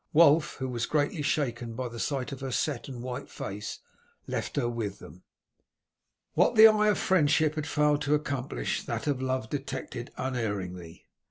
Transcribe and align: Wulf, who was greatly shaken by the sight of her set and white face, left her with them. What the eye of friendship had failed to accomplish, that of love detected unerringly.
Wulf, 0.13 0.55
who 0.55 0.67
was 0.67 0.87
greatly 0.87 1.21
shaken 1.21 1.75
by 1.75 1.87
the 1.87 1.99
sight 1.99 2.31
of 2.31 2.39
her 2.39 2.49
set 2.51 2.87
and 2.87 3.03
white 3.03 3.29
face, 3.29 3.81
left 4.25 4.55
her 4.55 4.67
with 4.67 4.97
them. 4.97 5.21
What 6.33 6.55
the 6.55 6.65
eye 6.65 6.87
of 6.87 6.97
friendship 6.97 7.53
had 7.53 7.67
failed 7.67 8.01
to 8.01 8.15
accomplish, 8.15 8.81
that 8.85 9.05
of 9.05 9.21
love 9.21 9.47
detected 9.51 10.09
unerringly. 10.17 11.05